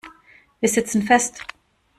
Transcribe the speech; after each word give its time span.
Wir 0.61 0.67
sitzen 0.67 1.03
fest. 1.03 1.45